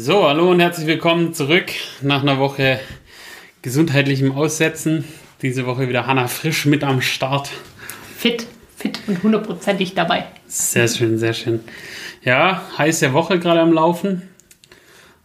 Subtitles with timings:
[0.00, 2.78] So, hallo und herzlich willkommen zurück nach einer Woche
[3.62, 5.02] gesundheitlichem Aussetzen.
[5.42, 7.50] Diese Woche wieder Hanna Frisch mit am Start.
[8.16, 10.26] Fit, fit und hundertprozentig dabei.
[10.46, 11.64] Sehr schön, sehr schön.
[12.22, 14.22] Ja, heiße Woche gerade am Laufen.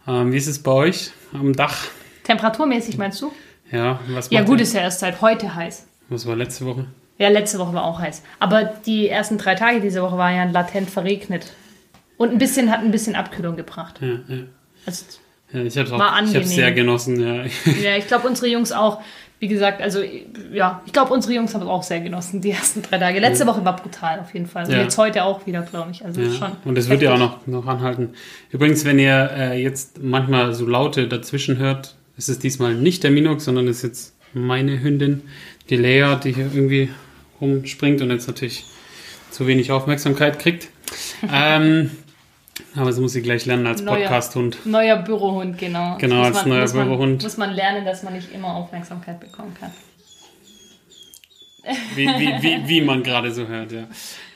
[0.08, 1.86] Ähm, wie ist es bei euch am Dach?
[2.24, 3.30] Temperaturmäßig meinst du?
[3.70, 4.64] Ja, was Ja, gut, ihr?
[4.64, 5.86] ist ja erst seit heute heiß.
[6.08, 6.86] Was war letzte Woche?
[7.18, 8.24] Ja, letzte Woche war auch heiß.
[8.40, 11.52] Aber die ersten drei Tage dieser Woche waren ja latent verregnet.
[12.16, 14.00] Und ein bisschen hat ein bisschen Abkühlung gebracht.
[14.00, 14.42] Ja, ja.
[14.86, 15.04] Also,
[15.52, 17.20] ja ich habe es War ich hab's sehr genossen.
[17.20, 17.44] Ja.
[17.82, 19.00] ja, ich glaube, unsere Jungs auch.
[19.40, 20.00] Wie gesagt, also
[20.52, 23.18] ja, ich glaube, unsere Jungs haben es auch sehr genossen, die ersten drei Tage.
[23.20, 24.64] Letzte Woche war brutal auf jeden Fall.
[24.64, 24.80] Und Ja.
[24.82, 26.02] jetzt heute auch wieder, glaube ich.
[26.04, 26.52] Also Ja, schon.
[26.64, 28.10] und es wird ja auch noch, noch anhalten.
[28.50, 33.10] Übrigens, wenn ihr äh, jetzt manchmal so Laute dazwischen hört, ist es diesmal nicht der
[33.10, 35.22] Minux, sondern ist jetzt meine Hündin,
[35.68, 36.88] die Lea, die hier irgendwie
[37.40, 38.64] rumspringt und jetzt natürlich
[39.30, 40.68] zu wenig Aufmerksamkeit kriegt.
[41.32, 41.90] ähm,
[42.76, 43.84] aber das muss sie gleich lernen als.
[43.84, 44.58] Podcast-Hund.
[44.66, 45.96] Neuer Bürohund, genau.
[45.98, 47.22] Genau, als man- neuer muss man, Bürohund.
[47.22, 49.70] Muss man lernen, dass man nicht immer Aufmerksamkeit bekommen kann.
[51.94, 53.84] Wie, wie, wie, wie man gerade so hört, ja.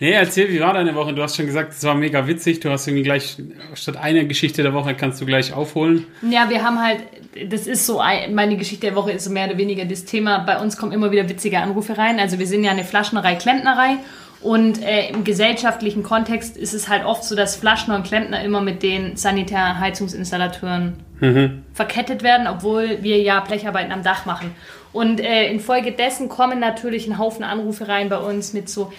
[0.00, 1.12] Nee, erzähl, wie war deine Woche?
[1.12, 2.60] Du hast schon gesagt, es war mega witzig.
[2.60, 3.36] Du hast irgendwie gleich,
[3.74, 6.06] statt einer Geschichte der Woche kannst du gleich aufholen.
[6.22, 7.00] Ja, wir haben halt,
[7.50, 10.38] das ist so, ein- meine Geschichte der Woche ist so mehr oder weniger das Thema.
[10.38, 12.18] Bei uns kommen immer wieder witzige Anrufe rein.
[12.18, 13.98] Also wir sind ja eine Flaschnerei, Klempnerei.
[14.40, 18.60] Und äh, im gesellschaftlichen Kontext ist es halt oft so, dass Flaschner und Klempner immer
[18.60, 20.94] mit den Sanitärheizungsinstallateuren
[21.74, 24.54] verkettet werden, obwohl wir ja Blecharbeiten am Dach machen.
[24.92, 28.92] Und äh, infolgedessen kommen natürlich ein Haufen Anrufe rein bei uns mit so,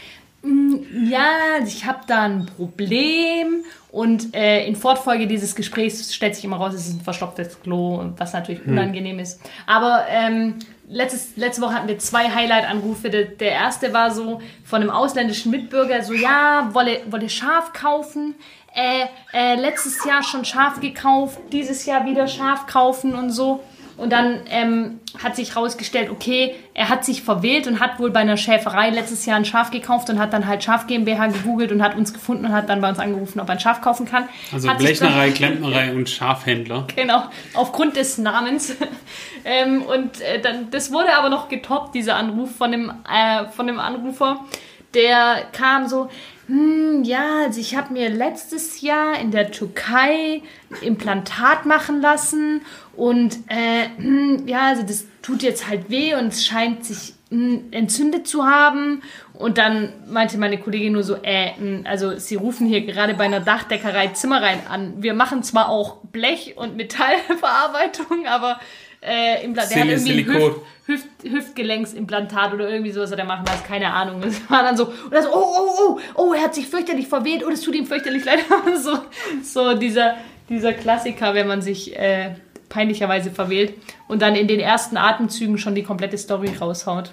[0.44, 0.76] "Mm,
[1.10, 6.58] ja, ich habe da ein Problem und äh, in Fortfolge dieses Gesprächs stellt sich immer
[6.58, 9.40] raus, es ist ein verstopftes Klo, was natürlich unangenehm ist.
[9.66, 10.56] Aber ähm,
[10.90, 13.10] letztes, letzte Woche hatten wir zwei Highlight-Anrufe.
[13.10, 18.36] Der, der erste war so von einem ausländischen Mitbürger, so ja, wolle, wolle Schaf kaufen.
[18.76, 23.62] Äh, äh, letztes Jahr schon Schaf gekauft, dieses Jahr wieder Schaf kaufen und so.
[24.00, 28.22] Und dann ähm, hat sich herausgestellt, okay, er hat sich verwählt und hat wohl bei
[28.22, 31.84] einer Schäferei letztes Jahr ein Schaf gekauft und hat dann halt Schaf GmbH gegoogelt und
[31.84, 34.30] hat uns gefunden und hat dann bei uns angerufen, ob er ein Schaf kaufen kann.
[34.54, 36.88] Also hat Blechnerei, Klempnerei und Schafhändler.
[36.96, 38.74] Genau, aufgrund des Namens.
[39.44, 43.68] ähm, und äh, dann, das wurde aber noch getoppt, dieser Anruf von dem, äh, von
[43.68, 44.46] dem Anrufer.
[44.94, 46.10] Der kam so,
[46.50, 52.62] hm, ja, also ich habe mir letztes Jahr in der Türkei ein Implantat machen lassen
[52.96, 57.66] und äh, hm, ja, also das tut jetzt halt weh und es scheint sich hm,
[57.70, 59.04] entzündet zu haben.
[59.34, 63.26] Und dann meinte meine Kollegin nur so, äh, hm, also sie rufen hier gerade bei
[63.26, 65.04] einer Dachdeckerei Zimmereien an.
[65.04, 68.60] Wir machen zwar auch Blech- und Metallverarbeitung, aber
[69.02, 70.26] äh, Impla- der hat irgendwie.
[70.26, 74.22] Hüft, Hüft, Hüftgelenksimplantat oder irgendwie sowas hat er machen lassen, keine Ahnung.
[74.22, 77.08] Das war dann so, und dann so, oh, oh, oh, oh, er hat sich fürchterlich
[77.08, 78.40] verwählt, oh, das tut ihm fürchterlich leid.
[78.82, 78.98] so,
[79.44, 80.16] so dieser,
[80.50, 82.36] dieser Klassiker, wenn man sich äh,
[82.70, 83.74] peinlicherweise verwählt
[84.08, 87.12] und dann in den ersten Atemzügen schon die komplette Story raushaut.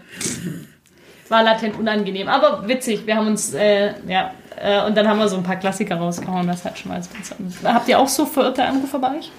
[1.29, 3.07] War latent unangenehm, aber witzig.
[3.07, 6.47] Wir haben uns, äh, ja, äh, und dann haben wir so ein paar Klassiker rausgehauen.
[6.47, 9.33] Das hat schon mal ganz Habt ihr auch so verirrte Anrufer bei euch?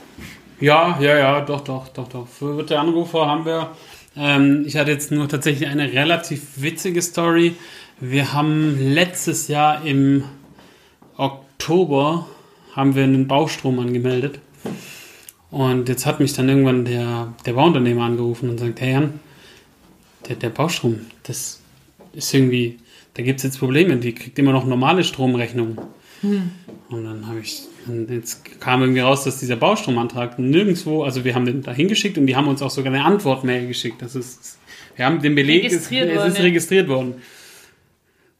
[0.60, 2.28] Ja, ja, ja, doch, doch, doch, doch.
[2.28, 3.76] Für der Anrufer haben wir.
[4.16, 7.56] Ähm, ich hatte jetzt nur tatsächlich eine relativ witzige Story.
[8.00, 10.24] Wir haben letztes Jahr im
[11.16, 12.28] Oktober
[12.76, 14.40] haben wir einen Baustrom angemeldet.
[15.52, 19.20] Und jetzt hat mich dann irgendwann der, der Bauunternehmer angerufen und sagt, hey Jan,
[20.28, 21.62] der, der Baustrom, das
[22.14, 22.80] ist irgendwie,
[23.14, 25.78] da gibt es jetzt Probleme, die kriegt immer noch normale Stromrechnungen.
[26.22, 27.64] Und dann habe ich,
[28.10, 32.28] jetzt kam irgendwie raus, dass dieser Baustromantrag nirgendwo, also wir haben den da hingeschickt und
[32.28, 34.02] die haben uns auch sogar eine Antwortmail geschickt.
[34.02, 34.58] Das ist,
[34.96, 37.16] wir haben den Beleg, Registriert es, es ist registriert worden.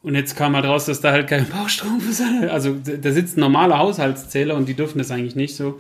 [0.04, 2.22] Und jetzt kam halt raus, dass da halt kein Baustrom ist.
[2.50, 5.80] Also da sitzt ein normaler Haushaltszähler und die dürfen das eigentlich nicht so.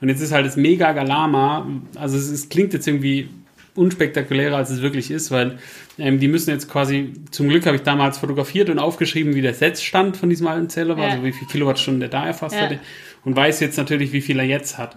[0.00, 1.66] Und jetzt ist halt das mega Galama.
[1.96, 3.28] Also es, es klingt jetzt irgendwie
[3.76, 5.58] unspektakulärer, als es wirklich ist, weil
[5.98, 9.54] ähm, die müssen jetzt quasi, zum Glück habe ich damals fotografiert und aufgeschrieben, wie der
[9.54, 11.10] Setzstand von diesem alten Zähler war, Ja.
[11.12, 12.62] also wie viel Kilowattstunden der da erfasst Ja.
[12.62, 12.78] hatte
[13.24, 14.96] und weiß jetzt natürlich, wie viel er jetzt hat.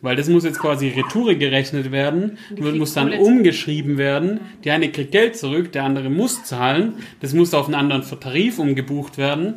[0.00, 4.38] Weil das muss jetzt quasi Retoure gerechnet werden, muss dann Kohle umgeschrieben werden.
[4.62, 6.92] Die eine kriegt Geld zurück, der andere muss zahlen.
[7.20, 9.54] Das muss auf einen anderen Tarif umgebucht werden.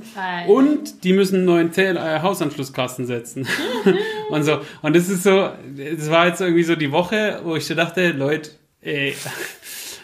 [0.47, 3.47] Und die müssen einen neuen Zähl äh, Hausanschlusskasten setzen.
[4.31, 4.57] und so.
[4.81, 5.49] Und das ist so,
[5.97, 8.49] das war jetzt irgendwie so die Woche, wo ich so dachte, Leute,
[8.81, 9.13] ey.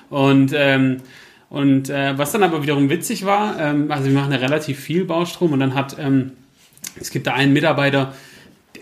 [0.10, 0.98] Und, ähm,
[1.50, 5.06] und äh, was dann aber wiederum witzig war, ähm, also wir machen ja relativ viel
[5.06, 6.32] Baustrom und dann hat, ähm,
[7.00, 8.14] es gibt da einen Mitarbeiter,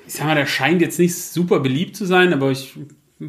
[0.08, 2.74] ich sag mal, der scheint jetzt nicht super beliebt zu sein, aber ich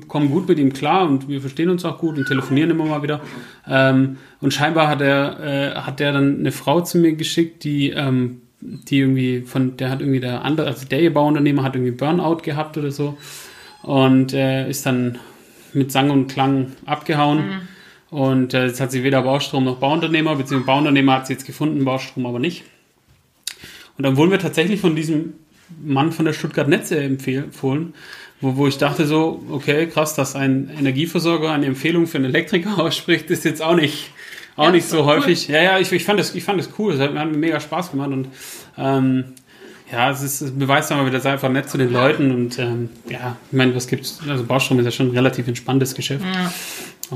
[0.09, 3.03] komme gut mit ihm klar und wir verstehen uns auch gut und telefonieren immer mal
[3.03, 3.21] wieder.
[3.67, 7.91] Ähm, und scheinbar hat er, äh, hat der dann eine Frau zu mir geschickt, die
[7.91, 12.39] ähm, die irgendwie von, der hat irgendwie der andere, also der Bauunternehmer hat irgendwie Burnout
[12.43, 13.17] gehabt oder so
[13.83, 15.19] und äh, ist dann
[15.73, 17.39] mit Sang und Klang abgehauen.
[17.39, 17.69] Mhm.
[18.11, 21.85] Und äh, jetzt hat sie weder Baustrom noch Bauunternehmer, beziehungsweise Bauunternehmer hat sie jetzt gefunden,
[21.85, 22.65] Baustrom aber nicht.
[23.99, 25.35] Und dann wurden wir tatsächlich von diesem
[25.85, 27.95] Mann von der Stuttgart Netze empfohlen,
[28.41, 32.79] wo, wo ich dachte so, okay, krass, dass ein Energieversorger eine Empfehlung für einen Elektriker
[32.83, 34.11] ausspricht, ist jetzt auch nicht,
[34.55, 35.49] auch ja, nicht so häufig.
[35.49, 35.55] Cool.
[35.55, 37.59] Ja, ja, ich, ich, fand das, ich fand das cool, es hat, hat mir mega
[37.59, 38.29] Spaß gemacht und
[38.79, 39.25] ähm,
[39.91, 42.91] ja, es, ist, es beweist aber wieder, sei einfach nett zu den Leuten und ähm,
[43.09, 46.25] ja, ich meine, was gibt's, also Baustrom ist ja schon ein relativ entspanntes Geschäft.
[46.25, 46.53] Ja.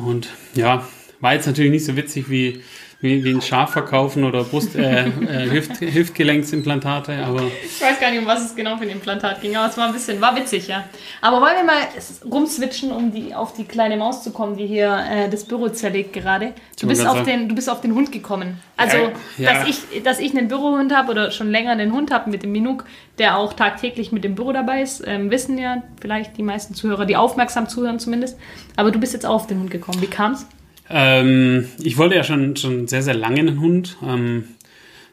[0.01, 0.87] Und ja,
[1.21, 2.63] war jetzt natürlich nicht so witzig wie
[3.01, 7.45] wie, wie ein Schaf verkaufen oder Brust, äh, äh, Hüft, Hüftgelenksimplantate, aber.
[7.65, 9.87] Ich weiß gar nicht, um was es genau für ein Implantat ging, aber es war
[9.87, 10.85] ein bisschen, war witzig, ja.
[11.23, 15.03] Aber wollen wir mal rumswitchen, um die, auf die kleine Maus zu kommen, die hier
[15.11, 16.53] äh, das Büro zerlegt gerade.
[16.79, 18.61] Du bist, auf den, du bist auf den Hund gekommen.
[18.77, 19.53] Also, ja, ja.
[19.55, 22.53] Dass, ich, dass ich einen Bürohund habe oder schon länger einen Hund habe mit dem
[22.53, 22.85] Minuk,
[23.19, 27.07] der auch tagtäglich mit dem Büro dabei ist, ähm, wissen ja vielleicht die meisten Zuhörer,
[27.07, 28.39] die aufmerksam zuhören zumindest.
[28.77, 30.03] Aber du bist jetzt auch auf den Hund gekommen.
[30.03, 30.47] Wie kam's?
[30.91, 33.97] Ähm, ich wollte ja schon, schon sehr, sehr lange einen Hund.
[34.07, 34.45] Ähm,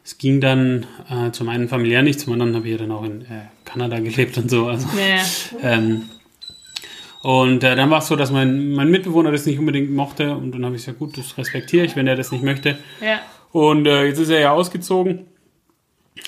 [0.04, 3.04] es ging dann äh, zum einen familiär nicht, zum anderen habe ich ja dann auch
[3.04, 4.66] in äh, Kanada gelebt und so.
[4.66, 5.22] Also, ja.
[5.62, 6.08] ähm,
[7.22, 10.52] und äh, dann war es so, dass mein, mein Mitbewohner das nicht unbedingt mochte und
[10.52, 12.78] dann habe ich gesagt, gut, das respektiere ich, wenn er das nicht möchte.
[13.00, 13.20] Ja.
[13.52, 15.26] Und äh, jetzt ist er ja ausgezogen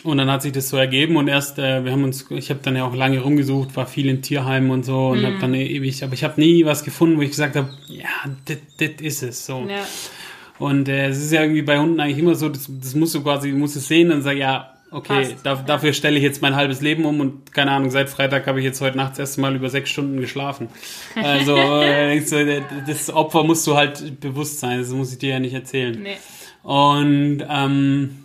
[0.03, 2.61] und dann hat sich das so ergeben und erst, äh, wir haben uns, ich habe
[2.63, 5.27] dann ja auch lange rumgesucht, war viel in Tierheimen und so und mm.
[5.27, 8.09] habe dann ewig, aber ich habe nie was gefunden, wo ich gesagt habe, ja,
[8.47, 9.67] das ist es so.
[9.69, 9.87] Ja.
[10.59, 13.23] Und äh, es ist ja irgendwie bei Hunden eigentlich immer so, das, das musst du
[13.23, 16.81] quasi, musst es sehen und sagen, ja, okay, da, dafür stelle ich jetzt mein halbes
[16.81, 19.55] Leben um und keine Ahnung, seit Freitag habe ich jetzt heute Nacht das erste Mal
[19.55, 20.69] über sechs Stunden geschlafen.
[21.15, 22.21] Also äh,
[22.87, 26.01] das Opfer musst du halt bewusst sein, das muss ich dir ja nicht erzählen.
[26.03, 26.17] Nee.
[26.63, 28.17] Und ähm,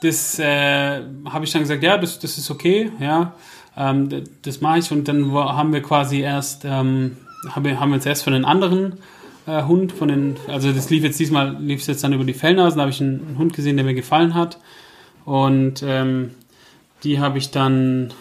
[0.00, 3.34] das äh, habe ich dann gesagt, ja, das, das ist okay, ja,
[3.76, 4.08] ähm,
[4.42, 4.90] das mache ich.
[4.92, 7.16] Und dann haben wir quasi erst, ähm,
[7.48, 8.94] haben wir, haben wir jetzt erst von den anderen
[9.46, 12.34] äh, Hund, von den, also das lief jetzt diesmal, lief es jetzt dann über die
[12.34, 14.58] Fellnasen, da habe ich einen, einen, Hund gesehen, der mir gefallen hat.
[15.24, 16.32] Und ähm,
[17.04, 18.12] die habe ich dann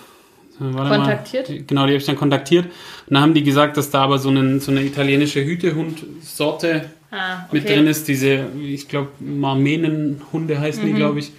[0.59, 1.49] kontaktiert?
[1.49, 2.65] Mal, genau, die habe ich dann kontaktiert.
[2.65, 7.45] Und dann haben die gesagt, dass da aber so, einen, so eine italienische Hütehund-Sorte ah,
[7.47, 7.55] okay.
[7.55, 8.07] mit drin ist.
[8.07, 10.87] Diese, ich glaube, Marmenenhunde heißen mhm.
[10.87, 11.31] die, glaube ich.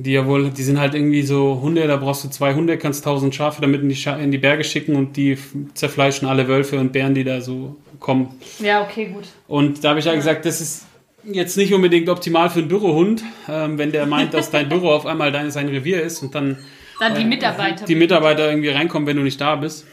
[0.00, 3.02] Die ja wohl, die sind halt irgendwie so Hunde, da brauchst du zwei Hunde, kannst
[3.02, 5.36] tausend Schafe damit in die, Scha in die Berge schicken und die
[5.74, 8.28] zerfleischen alle Wölfe und Bären, die da so kommen.
[8.60, 9.24] Ja, okay, gut.
[9.48, 10.86] Und da habe ich ja, ja gesagt, das ist
[11.24, 15.06] jetzt nicht unbedingt optimal für einen Bürohund, ähm, wenn der meint, dass dein Büro auf
[15.06, 16.58] einmal dein, sein Revier ist und dann,
[17.00, 17.84] dann die äh, Mitarbeiter.
[17.84, 19.86] die Mitarbeiter irgendwie reinkommen, wenn du nicht da bist.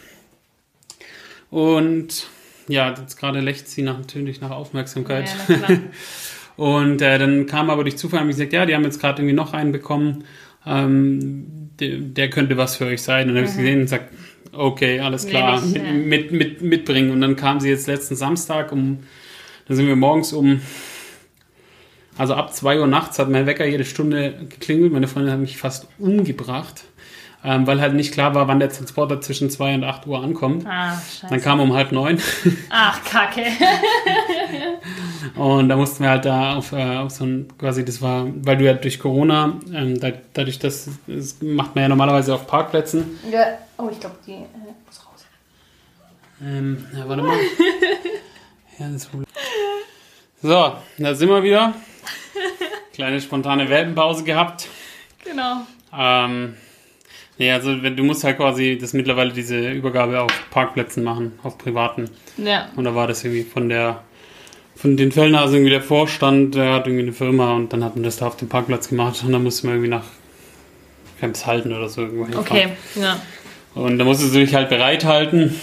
[1.50, 2.27] Und
[2.67, 5.29] ja, jetzt gerade lächzt sie nach, natürlich nach Aufmerksamkeit.
[5.47, 5.77] Ja,
[6.63, 9.35] und äh, dann kam aber durch Zufall und gesagt, ja, die haben jetzt gerade irgendwie
[9.35, 10.23] noch einen bekommen,
[10.65, 13.29] ähm, der, der, könnte was für euch sein.
[13.29, 13.47] Und dann mhm.
[13.47, 14.13] habe ich gesehen und gesagt,
[14.51, 15.91] okay, alles klar, ich, mit, ja.
[15.94, 17.12] mit, mit, mitbringen.
[17.12, 19.00] Und dann kam sie jetzt letzten Samstag um,
[19.67, 20.62] dann sind wir morgens um,
[22.17, 24.94] also ab 2 Uhr nachts hat mein Wecker jede Stunde geklingelt.
[24.94, 26.85] Meine Freundin hat mich fast umgebracht
[27.45, 30.65] ähm, weil halt nicht klar war, wann der Transporter zwischen 2 und 8 Uhr ankommt.
[30.68, 31.27] Ah, scheiße.
[31.30, 32.19] Dann kam um halb neun.
[32.69, 33.44] Ach, kacke.
[35.36, 38.57] und da mussten wir halt da auf, äh, auf so ein, quasi, das war, weil
[38.57, 43.19] du ja durch Corona, ähm, da, dadurch, das, das macht man ja normalerweise auf Parkplätzen.
[43.31, 44.45] Ja, oh, ich glaube, die äh,
[44.86, 45.25] muss raus.
[46.41, 47.38] Ähm, ja, warte mal.
[48.79, 49.08] ja, das
[50.41, 51.74] so, da sind wir wieder.
[52.93, 54.67] Kleine spontane Welpenpause gehabt.
[55.24, 55.62] Genau.
[55.98, 56.55] Ähm,
[57.38, 62.10] ja, also du musst halt quasi das mittlerweile diese Übergabe auf Parkplätzen machen, auf privaten.
[62.38, 62.70] Ja.
[62.75, 64.04] Und da war das irgendwie von der
[64.75, 67.96] von den Fellnasen also irgendwie der Vorstand, der hat irgendwie eine Firma und dann hat
[67.96, 70.04] man das da auf dem Parkplatz gemacht und dann musste man irgendwie nach
[71.20, 72.48] Camps halten oder so irgendwo hinfahren.
[72.48, 73.20] Okay, ja.
[73.74, 75.56] Und da musstest du dich halt bereithalten.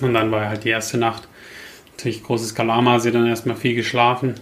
[0.00, 1.28] Und dann war halt die erste Nacht
[1.96, 4.34] natürlich großes Kalama, sie dann erstmal viel geschlafen.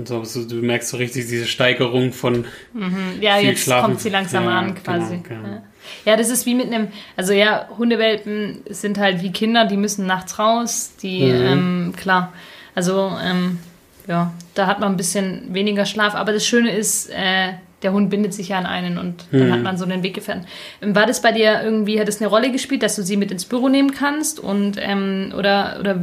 [0.00, 2.46] Und so, so, du merkst so richtig diese Steigerung von.
[2.72, 3.20] Mhm.
[3.20, 3.84] Ja, jetzt Schlafen.
[3.84, 5.18] kommt sie langsam ja, an quasi.
[5.18, 5.62] Genau, genau.
[6.06, 6.16] Ja.
[6.16, 6.88] das ist wie mit einem,
[7.18, 11.42] also ja, Hundewelpen sind halt wie Kinder, die müssen nachts raus, die, mhm.
[11.42, 12.32] ähm, klar,
[12.74, 13.58] also ähm,
[14.06, 17.52] ja, da hat man ein bisschen weniger Schlaf, aber das Schöne ist, äh,
[17.82, 19.52] der Hund bindet sich ja an einen und dann hm.
[19.52, 20.46] hat man so einen Weggefährten.
[20.82, 23.30] Ähm, war das bei dir irgendwie, hat das eine Rolle gespielt, dass du sie mit
[23.30, 24.38] ins Büro nehmen kannst?
[24.38, 25.98] Und ähm, oder, oder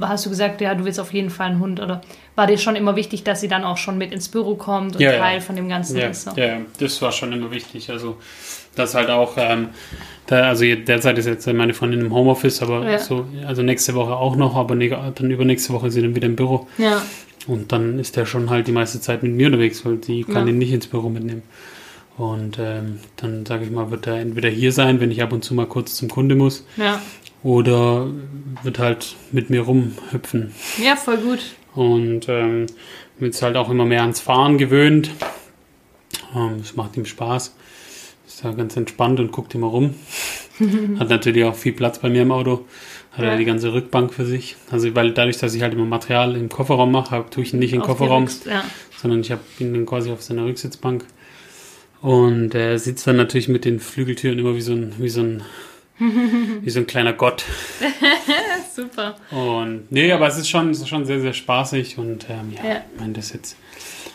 [0.00, 1.80] hast du gesagt, ja, du willst auf jeden Fall einen Hund?
[1.80, 2.00] Oder
[2.34, 5.00] war dir schon immer wichtig, dass sie dann auch schon mit ins Büro kommt und
[5.00, 5.40] ja, Teil ja.
[5.40, 6.24] von dem Ganzen ja, ist?
[6.24, 6.32] So?
[6.36, 7.90] Ja, das war schon immer wichtig.
[7.90, 8.16] Also
[8.74, 9.68] das halt auch, ähm,
[10.26, 14.36] da, also derzeit ist jetzt meine Freundin im Homeoffice, aber so, also nächste Woche auch
[14.36, 16.68] noch, aber dann übernächste Woche ist sie dann wieder im Büro.
[16.78, 17.02] Ja.
[17.46, 20.46] Und dann ist der schon halt die meiste Zeit mit mir unterwegs, weil die kann
[20.46, 20.52] ja.
[20.52, 21.42] ihn nicht ins Büro mitnehmen.
[22.18, 25.42] Und ähm, dann, sage ich mal, wird er entweder hier sein, wenn ich ab und
[25.42, 27.00] zu mal kurz zum Kunde muss, Ja.
[27.42, 28.08] oder
[28.62, 30.52] wird halt mit mir rumhüpfen.
[30.84, 31.40] Ja, voll gut.
[31.74, 32.66] Und ähm,
[33.18, 35.10] wird es halt auch immer mehr ans Fahren gewöhnt.
[36.36, 37.54] Ähm, Es macht ihm Spaß.
[38.26, 39.94] Ist da ganz entspannt und guckt immer rum.
[40.98, 42.66] Hat natürlich auch viel Platz bei mir im Auto.
[43.12, 43.30] Hat Ja.
[43.32, 44.56] er die ganze Rückbank für sich.
[44.70, 47.58] Also weil dadurch, dass ich halt immer Material im Kofferraum mache, hab- tue ich ihn
[47.58, 48.62] nicht die Kofferraum, Ja.
[49.00, 51.04] sondern ich habe ihn dann quasi auf seiner Rücksitzbank.
[52.00, 55.42] Und er sitzt dann natürlich mit den Flügeltüren immer wie so ein, wie so ein,
[56.62, 57.44] wie so ein kleiner Gott.
[58.74, 59.16] Super.
[59.30, 62.64] Und nee, aber es ist schon, es ist schon sehr, sehr spaßig und ähm, ja,
[62.70, 62.76] Ja.
[62.94, 63.56] ich meine, das jetzt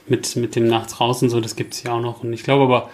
[0.08, 2.24] mit, mit dem Nachts raus und so, das gibt es ja auch noch.
[2.24, 2.90] Und ich glaube aber,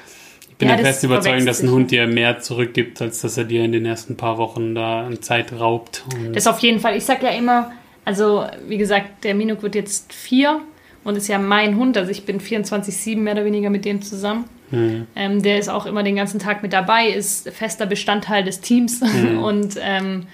[0.61, 3.71] bin Ja, festen Überzeugung, dass ein Hund dir mehr zurückgibt, als dass er dir in
[3.73, 6.03] den ersten paar Wochen da Zeit raubt.
[6.33, 6.95] Das auf jeden Fall.
[6.95, 7.71] Ich sag ja immer,
[8.05, 10.61] also wie gesagt, der Minuk wird jetzt vier
[11.03, 11.97] und ist ja mein Hund.
[11.97, 14.45] Also ich bin 24-7 mehr oder weniger mit dem zusammen.
[14.69, 18.61] hm, Ähm, der ist auch immer den ganzen Tag mit dabei, ist fester Bestandteil des
[18.61, 19.01] Teams.
[19.43, 20.27] Und ähm,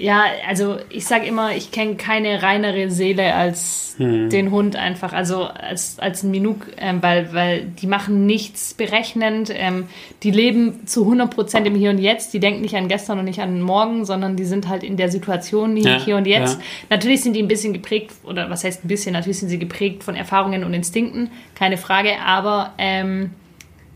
[0.00, 5.42] ja, also ich sage immer, ich kenne keine reinere Seele als den Hund einfach, also
[5.42, 9.88] als, als ein Minuk, ähm, weil, weil die machen nichts berechnend, ähm,
[10.22, 13.40] die leben zu 100% im Hier und Jetzt, die denken nicht an gestern und nicht
[13.40, 16.60] an morgen, sondern die sind halt in der Situation hier, Ja, hier und Jetzt.
[16.60, 16.64] ja.
[16.90, 20.04] Natürlich sind die ein bisschen geprägt, oder was heißt ein bisschen, natürlich sind sie geprägt
[20.04, 23.30] von Erfahrungen und Instinkten, keine Frage, aber ähm,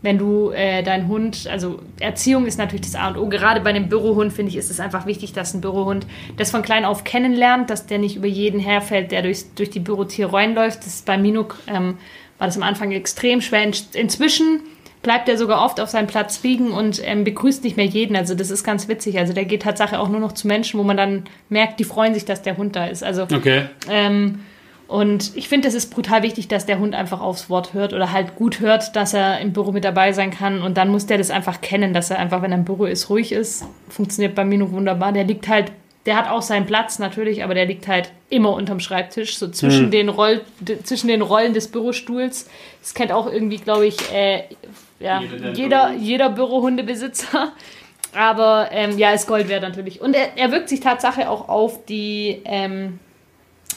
[0.03, 3.27] wenn du äh, deinen Hund, also Erziehung ist natürlich das A und O.
[3.27, 6.05] Gerade bei einem Bürohund finde ich, ist es einfach wichtig, dass ein Bürohund
[6.37, 9.79] das von klein auf kennenlernt, dass der nicht über jeden herfällt, der durch, durch die
[9.79, 10.79] Bürotiere reinläuft.
[10.79, 11.97] Das ist bei Minuk ähm,
[12.37, 13.63] war das am Anfang extrem schwer.
[13.63, 14.59] In, inzwischen
[15.03, 18.17] bleibt er sogar oft auf seinem Platz liegen und ähm, begrüßt nicht mehr jeden.
[18.17, 19.17] Also das ist ganz witzig.
[19.17, 22.13] Also der geht Tatsache auch nur noch zu Menschen, wo man dann merkt, die freuen
[22.13, 23.03] sich, dass der Hund da ist.
[23.03, 23.67] Also okay.
[23.89, 24.39] ähm,
[24.93, 28.11] und ich finde, es ist brutal wichtig, dass der Hund einfach aufs Wort hört oder
[28.11, 30.61] halt gut hört, dass er im Büro mit dabei sein kann.
[30.61, 33.09] Und dann muss der das einfach kennen, dass er einfach, wenn er im Büro ist,
[33.09, 33.65] ruhig ist.
[33.89, 35.11] Funktioniert bei Mino wunderbar.
[35.11, 35.71] Der liegt halt,
[36.05, 39.89] der hat auch seinen Platz natürlich, aber der liegt halt immer unterm Schreibtisch, so zwischen,
[39.89, 40.41] den, Roll,
[40.83, 42.47] zwischen den Rollen des Bürostuhls.
[42.81, 44.43] Das kennt auch irgendwie, glaube ich, äh,
[44.99, 47.51] ja, Jeder, der jeder, Büro- jeder Bürohundebesitzer.
[48.15, 50.01] Aber ähm, ja, ist Gold wert natürlich.
[50.01, 52.99] Und er, er wirkt sich Tatsache auch auf die ähm,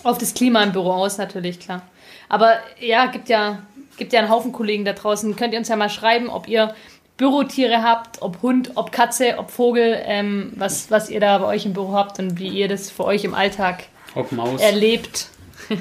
[0.06, 1.82] auf das Klima im Büro aus, natürlich, klar.
[2.28, 3.62] Aber ja, gibt ja,
[3.96, 5.36] gibt ja einen Haufen Kollegen da draußen.
[5.36, 6.74] Könnt ihr uns ja mal schreiben, ob ihr
[7.16, 11.64] Bürotiere habt, ob Hund, ob Katze, ob Vogel, ähm, was, was ihr da bei euch
[11.64, 13.84] im Büro habt und wie ihr das für euch im Alltag
[14.14, 14.60] Ob Maus.
[14.60, 15.28] erlebt.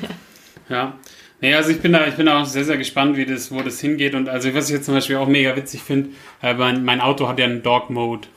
[0.68, 0.96] Ja.
[1.42, 3.62] Nee, also ich bin da, ich bin da auch sehr, sehr gespannt, wie das, wo
[3.62, 4.16] das hingeht.
[4.16, 6.10] Und also was ich jetzt zum Beispiel auch mega witzig finde,
[6.42, 8.28] äh, mein, mein Auto hat ja einen Dog Mode.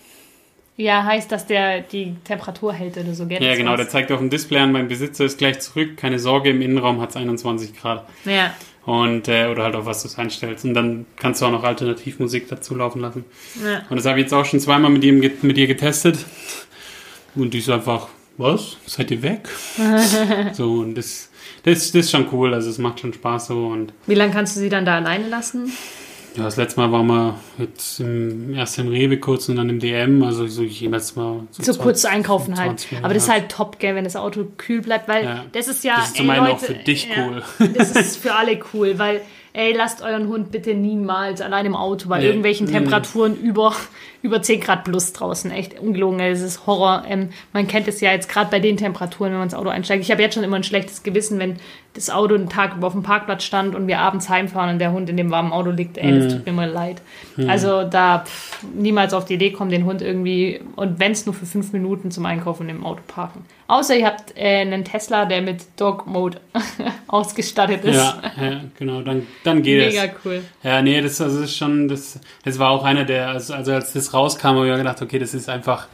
[0.80, 3.42] Ja, heißt, dass der die Temperatur hält oder so, gell?
[3.42, 6.50] Ja, genau, der zeigt auf dem Display an, mein Besitzer ist gleich zurück, keine Sorge,
[6.50, 8.08] im Innenraum hat es 21 Grad.
[8.24, 8.54] Ja,
[8.86, 10.64] Und, äh, oder halt auf was du es einstellst.
[10.64, 13.24] Und dann kannst du auch noch Alternativmusik dazu laufen lassen.
[13.62, 13.82] ja.
[13.90, 16.24] Und das habe ich jetzt auch schon zweimal mit, ihm, mit ihr getestet.
[17.34, 18.06] Und die ist einfach,
[18.36, 18.76] was?
[18.86, 19.48] Seid ihr weg?
[20.52, 21.28] so, und das,
[21.64, 23.66] das, das ist schon cool, also es macht schon Spaß so.
[23.66, 25.72] Und Wie lange kannst du sie dann da alleine lassen?
[26.38, 29.80] Ja, das letzte Mal waren wir jetzt im, erst im Rewe kurz und dann im
[29.80, 32.70] DM, also so jemals mal So 20 kurz einkaufen halt.
[32.80, 33.34] 20 Minuten, Aber das ist ja.
[33.34, 35.44] halt top, gell, wenn das Auto kühl bleibt, weil Ja.
[35.52, 35.96] das ist ja.
[35.96, 37.42] Das ist ey, zum einen auch Leute, für dich ja, cool.
[37.74, 39.20] Das ist für alle cool, weil,
[39.52, 42.26] ey, lasst euren Hund bitte niemals allein im Auto bei Nee.
[42.26, 42.72] irgendwelchen Nee.
[42.72, 43.74] Temperaturen über,
[44.22, 45.50] über 10 Grad plus draußen.
[45.50, 47.04] Echt ungelogen, ey, das ist Horror.
[47.08, 50.02] Ähm, man kennt es ja jetzt gerade bei den Temperaturen, wenn man ins Auto einsteigt.
[50.02, 51.56] Ich habe jetzt schon immer ein schlechtes Gewissen, wenn
[51.94, 54.92] das Auto einen Tag über auf dem Parkplatz stand und wir abends heimfahren und der
[54.92, 55.98] Hund in dem warmen Auto liegt.
[55.98, 56.20] Ey, Mhm.
[56.24, 57.02] das tut mir mal leid.
[57.48, 61.34] Also da pff, niemals auf die Idee kommen, den Hund irgendwie, und wenn es nur
[61.34, 63.44] für fünf Minuten zum Einkaufen im Auto parken.
[63.70, 66.40] Außer ihr habt äh, einen Tesla, der mit Dog Mode
[67.06, 67.96] ausgestattet ist.
[67.96, 69.94] Ja, ja, genau, dann, dann geht es.
[69.94, 70.42] Mega cool.
[70.62, 73.92] Ja, nee, das, das ist schon, das, das war auch einer der, also, also als
[73.92, 75.86] das rauskam, habe ich mir gedacht, okay, das ist einfach,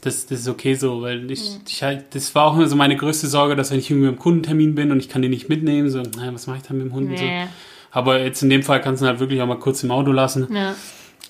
[0.00, 2.96] das, das ist okay so, weil ich, ich halt, das war auch immer so meine
[2.96, 5.90] größte Sorge, dass wenn ich irgendwie im Kundentermin bin und ich kann den nicht mitnehmen,
[5.90, 7.24] so, naja, was mache ich dann mit dem Hund und so.
[7.24, 7.46] Nee.
[7.92, 10.10] Aber jetzt in dem Fall kannst du ihn halt wirklich auch mal kurz im Auto
[10.10, 10.74] lassen Ja.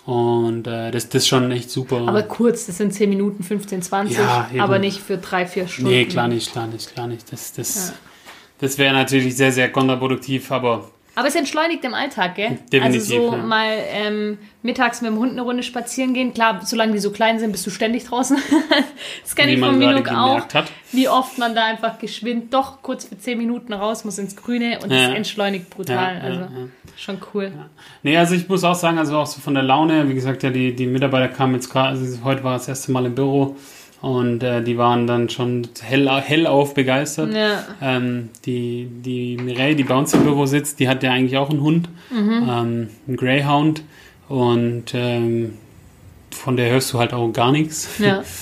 [0.05, 1.99] Und äh, das, das ist schon echt super.
[2.09, 5.91] Aber kurz, das sind 10 Minuten, 15, 20, Ja, aber nicht für drei, vier Stunden.
[5.91, 7.33] nee, klar nicht, klar nicht, klar nicht.
[7.33, 7.95] Das, das, Ja.
[8.59, 12.59] das wäre natürlich sehr, sehr kontraproduktiv, aber Aber es entschleunigt im Alltag, gell?
[12.73, 13.01] Definitiv, Also
[13.31, 13.43] so ja.
[13.43, 16.33] mal ähm, mittags mit dem Hund eine Runde spazieren gehen.
[16.33, 18.39] Klar, solange die so klein sind, bist du ständig draußen.
[19.23, 20.49] das kenne ich von Minuk auch.
[20.55, 20.73] hat.
[20.91, 24.79] Wie oft man da einfach geschwind doch kurz für 10 Minuten raus muss ins Grüne
[24.83, 25.09] und Ja.
[25.09, 25.97] das entschleunigt brutal.
[25.97, 26.49] Ja, ja, also ja.
[26.97, 27.53] schon cool.
[28.03, 30.51] Nee, also ich muss auch sagen, also auch so von der Laune, wie gesagt, ja,
[30.51, 33.57] die, die Mitarbeiter kamen jetzt gerade, also heute war das erste Mal im Büro
[34.03, 37.33] und äh, die waren dann schon hell, hellauf begeistert.
[37.35, 37.65] Ja.
[37.81, 41.49] Ähm, die, die Mireille, die bei uns im Büro sitzt, die hat ja eigentlich auch
[41.51, 42.31] einen Hund, Mhm.
[42.51, 43.83] ähm, einen Greyhound.
[44.29, 45.55] Und ähm,
[46.31, 47.89] von der hörst du halt auch gar nichts.
[47.99, 48.23] Ja.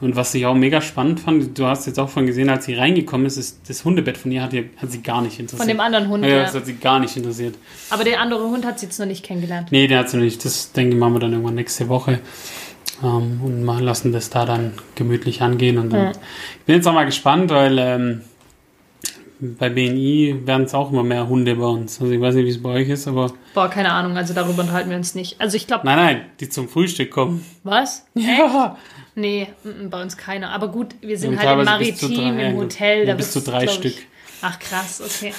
[0.00, 2.72] Und was ich auch mega spannend fand, du hast jetzt auch von gesehen, als sie
[2.72, 5.60] reingekommen ist, ist das Hundebett von ihr hat, ihr, hat sie gar nicht interessiert.
[5.60, 7.56] Von dem anderen Hund, ja, das hat sie gar nicht interessiert.
[7.90, 9.68] Aber den anderen Hund hat sie jetzt noch nicht kennengelernt.
[9.72, 10.42] Nee, der hat sie noch nicht.
[10.42, 12.18] Das denke ich, machen wir dann irgendwann nächste Woche.
[13.02, 15.78] Ähm, und mal lassen das da dann gemütlich angehen.
[15.78, 16.10] Und dann, Ja.
[16.12, 18.20] Ich bin jetzt auch mal gespannt, weil ähm,
[19.40, 22.00] bei BNI werden es auch immer mehr Hunde bei uns.
[22.00, 24.60] Also ich weiß nicht, wie es bei euch ist, aber Boah, keine Ahnung, also darüber
[24.62, 25.40] unterhalten wir uns nicht.
[25.40, 27.44] Also ich glaube, nein, nein, die zum Frühstück kommen.
[27.64, 28.06] was?
[28.14, 28.76] Ja.
[29.16, 30.50] Nee, mm, mm, bei uns keiner.
[30.50, 32.98] Aber gut, wir sind Und halt im Maritim, drei, im ja, Hotel.
[33.00, 33.86] ja, Da bis zu drei Stück.
[33.96, 34.06] Ich,
[34.42, 35.32] ach krass, okay.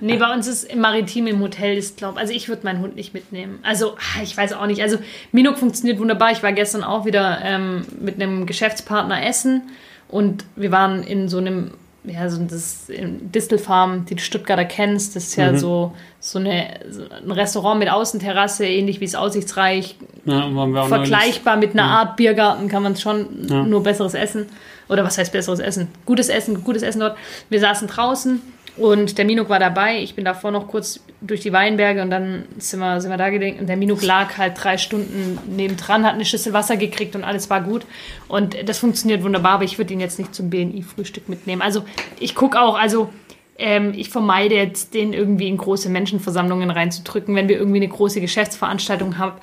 [0.00, 2.96] nee, bei uns ist im Maritim, im Hotel ist, glaube also ich würde meinen Hund
[2.96, 3.58] nicht mitnehmen.
[3.62, 4.82] Also, ah, ich weiß auch nicht.
[4.82, 4.98] Also,
[5.32, 6.32] Minok funktioniert wunderbar.
[6.32, 9.62] Ich war gestern auch wieder ähm, mit einem Geschäftspartner essen
[10.08, 11.72] und wir waren in so einem,
[12.04, 15.14] ja, so das Distelfarm, die du Stuttgarter kennst.
[15.16, 15.42] Das ist Mhm.
[15.44, 20.48] ja so, so, eine, so ein Restaurant mit Außenterrasse, ähnlich wie es Aussichtsreich, Ja,
[20.88, 23.62] vergleichbar mit einer Art Biergarten kann man es schon Ja.
[23.62, 24.46] nur besseres Essen.
[24.92, 25.88] Oder was heißt besseres Essen?
[26.04, 27.16] Gutes Essen, gutes Essen dort.
[27.48, 28.42] Wir saßen draußen
[28.76, 30.02] und der Minuk war dabei.
[30.02, 33.30] Ich bin davor noch kurz durch die Weinberge und dann sind wir, sind wir da
[33.30, 33.60] gedenkt.
[33.60, 37.50] Und der Minuk lag halt drei Stunden nebendran, hat eine Schüssel Wasser gekriegt und alles
[37.50, 37.86] war gut.
[38.28, 41.62] Und das funktioniert wunderbar, aber ich würde ihn jetzt nicht zum BNI-Frühstück mitnehmen.
[41.62, 41.84] Also
[42.18, 43.10] ich gucke auch, also
[43.58, 47.34] ähm, ich vermeide jetzt, den irgendwie in große Menschenversammlungen reinzudrücken.
[47.34, 49.36] Wenn wir irgendwie eine große Geschäftsveranstaltung haben,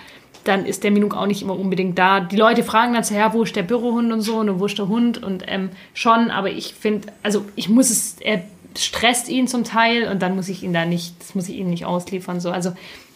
[0.44, 2.20] dann ist der Minuk auch nicht immer unbedingt da.
[2.20, 4.88] Die Leute fragen dann ja, wo ist der Bürohund und so und wo ist der
[4.88, 8.44] Hund und ähm, schon, aber ich finde, also ich muss es, er
[8.78, 11.70] stresst ihn zum Teil und dann muss ich ihn da nicht, das muss ich ihn
[11.70, 12.40] nicht ausliefern.
[12.40, 12.52] So.
[12.52, 12.74] Also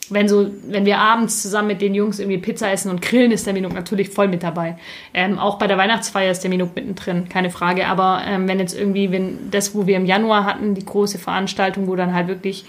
[0.10, 3.46] wenn so, wenn wir abends zusammen mit den Jungs irgendwie Pizza essen und grillen, ist
[3.46, 4.78] der Minuk natürlich voll mit dabei.
[5.14, 7.88] Ähm, auch bei der Weihnachtsfeier ist der Minuk mittendrin, keine Frage.
[7.88, 11.88] Aber ähm, wenn jetzt irgendwie, wenn das, wo wir im Januar hatten, die große Veranstaltung,
[11.88, 12.66] wo dann halt wirklich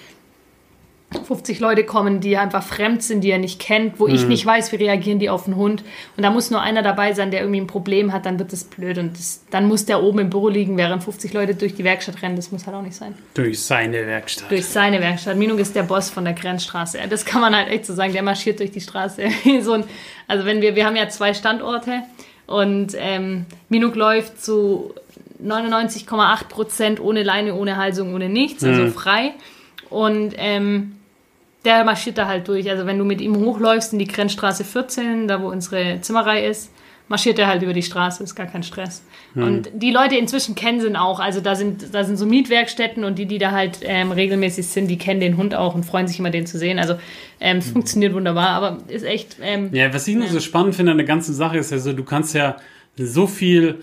[1.19, 4.73] 50 Leute kommen, die einfach fremd sind, die er nicht kennt, wo ich nicht weiß,
[4.73, 5.83] wie reagieren die auf den Hund.
[6.17, 8.65] Und da muss nur einer dabei sein, der irgendwie ein Problem hat, dann wird das
[8.65, 8.99] blöd.
[8.99, 12.23] Und das, dann muss der oben im Büro liegen, während 50 Leute durch die Werkstatt
[12.23, 12.37] rennen.
[12.37, 13.15] Das muss halt auch nicht sein.
[13.35, 14.51] durch seine Werkstatt.
[14.51, 15.37] Durch seine Werkstatt.
[15.37, 16.99] Minung ist der Boss von der Grenzstraße.
[17.09, 18.13] Das kann man halt echt so sagen.
[18.13, 19.23] Der marschiert durch die Straße.
[19.61, 19.85] so ein,
[20.29, 22.03] also wenn wir, wir haben ja zwei Standorte
[22.47, 24.95] und ähm, Minuk läuft zu
[25.43, 29.35] 99,8 Prozent ohne Leine, ohne Halsung, ohne nichts, also frei.
[29.91, 30.97] Und ähm,
[31.65, 32.69] der marschiert da halt durch.
[32.71, 36.71] Also wenn du mit ihm hochläufst in die Grenzstraße 14, da wo unsere Zimmerei ist,
[37.09, 39.03] marschiert er halt über die Straße, ist gar kein Stress.
[39.35, 41.19] Und die Leute inzwischen kennen sie ihn auch.
[41.19, 44.87] Also da sind, da sind so Mietwerkstätten und die, die da halt ähm, regelmäßig sind,
[44.87, 46.79] die kennen den Hund auch und freuen sich immer, den zu sehen.
[46.79, 46.95] Also
[47.41, 49.37] ähm, es funktioniert wunderbar, aber ist echt.
[49.43, 51.93] Ähm, Ja, was ich nur so spannend finde an der ganzen Sache ist ja so,
[51.93, 52.57] du kannst ja
[52.97, 53.83] so viel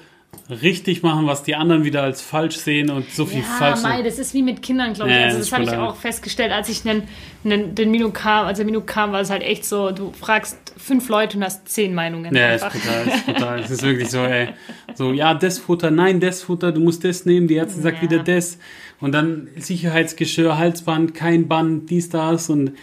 [0.50, 3.82] richtig machen, was die anderen wieder als falsch sehen und so viel Ja, falsch.
[3.84, 5.16] Mai, das ist wie mit Kindern, glaube ich.
[5.18, 7.04] Ja, also das habe ich auch festgestellt, als ich einen,
[7.44, 11.08] den Minu kam, als der Minu kam, war es halt echt so, du fragst fünf
[11.10, 12.36] Leute und hast zehn Meinungen.
[12.36, 13.60] Ja, ist brutal, ist brutal.
[13.60, 14.50] Es ist wirklich so, ey.
[14.96, 18.04] So, ja, das Futter, nein, das Futter, du musst das nehmen, die Ärztin sagt Ja.
[18.04, 18.58] wieder das.
[19.00, 22.74] Und dann Sicherheitsgeschirr, Halsband, kein Band, dies, das und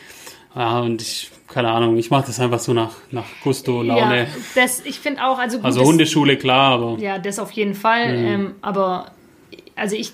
[0.56, 4.22] ja, und ich, keine Ahnung, ich mache das einfach so nach, nach Gusto, Laune.
[4.22, 7.50] Ja, das, ich finde auch, also gut, also das- Hundeschule, klar, aber Ja, das auf
[7.52, 8.16] jeden Fall.
[8.16, 8.24] Mhm.
[8.26, 9.12] Ähm, aber
[9.76, 10.12] also ich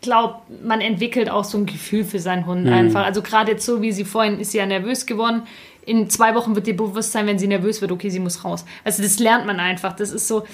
[0.00, 2.46] glaube, man entwickelt auch so ein Gefühl für seinen Mhm.
[2.46, 3.04] Hund einfach.
[3.04, 5.42] Also gerade jetzt so, wie sie vorhin ist sie ja nervös geworden.
[5.86, 8.64] In zwei Wochen wird ihr bewusst sein, wenn sie nervös wird, okay, sie muss raus.
[8.84, 9.94] Also das lernt man einfach.
[9.94, 10.44] Das ist so.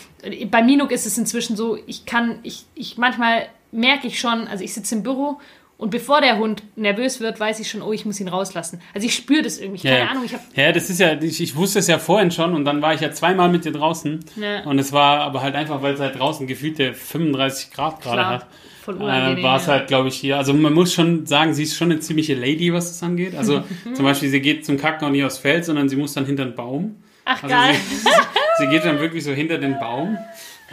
[0.50, 4.62] Bei Minuk ist es inzwischen so, ich kann, ich, ich manchmal merke ich schon, also
[4.64, 5.38] ich sitze im Büro
[5.80, 8.82] und bevor der Hund nervös wird, weiß ich schon, oh, ich muss ihn rauslassen.
[8.92, 9.88] Also ich spüre das irgendwie.
[9.88, 10.06] Keine ja.
[10.08, 12.66] Ahnung, ich habe Ja, das ist ja, ich, ich wusste es ja vorhin schon und
[12.66, 14.20] dann war ich ja zweimal mit dir draußen.
[14.36, 14.64] Ja.
[14.64, 18.46] Und es war aber halt einfach, weil es halt draußen gefühlte 35 Grad gerade hat.
[18.82, 20.36] voll Äh, war es halt, glaube ich, hier.
[20.36, 23.34] Also man muss schon sagen, sie ist schon eine ziemliche Lady, was das angeht.
[23.34, 23.64] Also
[23.94, 26.44] zum Beispiel, sie geht zum Kacken auch nicht aufs Feld, sondern sie muss dann hinter
[26.44, 26.96] den Baum.
[27.24, 27.74] Ach Also geil.
[28.58, 30.18] sie, sie geht dann wirklich so hinter den Baum.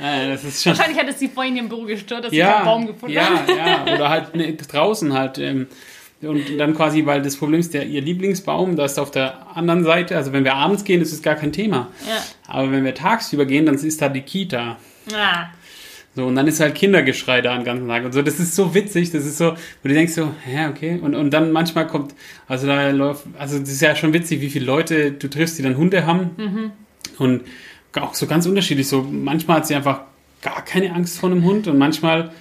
[0.02, 0.78] Äh, das ist schon.
[0.78, 3.50] Wahrscheinlich hat es sie vorhin im Büro gestört, dass sie Ja, keinen Baum gefunden hat.
[3.50, 3.96] ja, ja.
[3.96, 5.38] Oder halt ne, draußen halt.
[5.38, 5.68] Ähm,
[6.22, 9.84] und dann quasi, weil das Problem ist, der, ihr Lieblingsbaum, da ist auf der anderen
[9.84, 11.90] Seite, also wenn wir abends gehen, ist es gar kein Thema.
[12.08, 12.24] Ja.
[12.48, 14.78] Aber wenn wir tagsüber gehen, dann ist da die Kita.
[15.14, 15.46] Ah,
[16.16, 18.24] So, und dann ist halt Kindergeschrei da den ganzen Tag und so.
[18.24, 21.00] Das ist so witzig, das ist so, wo du denkst so, hä, okay.
[21.00, 22.16] Und, und dann manchmal kommt,
[22.48, 25.62] also da läuft, also das ist ja schon witzig, wie viele Leute du triffst, die
[25.64, 26.32] dann Hunde haben.
[26.38, 26.72] Mhm.
[27.20, 27.42] Und
[28.04, 28.88] auch so ganz unterschiedlich.
[28.88, 30.02] So, manchmal hat sie einfach
[30.42, 32.32] gar keine Angst vor einem Hund und manchmal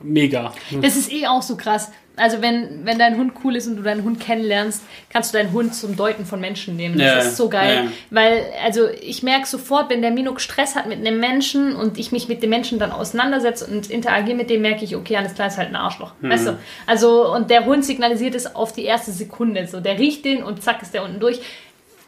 [0.00, 0.52] mega.
[0.82, 1.90] Das ist eh auch so krass.
[2.16, 5.50] Also wenn, wenn dein Hund cool ist und du deinen Hund kennenlernst, kannst du deinen
[5.52, 6.96] Hund zum Deuten von Menschen nehmen.
[6.96, 7.86] Das Ja, ist so geil.
[7.86, 7.90] ja.
[8.10, 12.12] Weil, also ich merke sofort, wenn der Minuk Stress hat mit einem Menschen und ich
[12.12, 15.48] mich mit dem Menschen dann auseinandersetze und interagiere mit dem, merke ich, okay, alles klar,
[15.48, 16.12] ist halt ein Arschloch.
[16.20, 16.30] Mhm.
[16.30, 16.58] Weißt du?
[16.86, 19.66] Also, und der Hund signalisiert es auf die erste Sekunde.
[19.66, 21.40] So, der riecht den und zack ist der unten durch.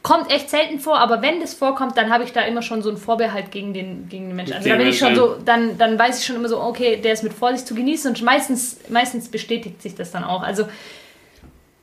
[0.07, 2.91] Kommt echt selten vor, aber wenn das vorkommt, dann habe ich da immer schon so
[2.91, 4.55] einen Vorbehalt gegen den, gegen den Menschen.
[4.55, 7.13] Also da bin ich schon so, dann, dann weiß ich schon immer so, okay, der
[7.13, 10.45] ist mit Vorsicht zu genießen und meistens, meistens bestätigt sich das dann auch.
[10.45, 10.69] Also